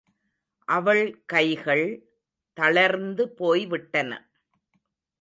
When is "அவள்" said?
0.67-1.21